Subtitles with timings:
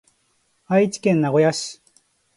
[0.65, 1.79] 愛知県名古屋市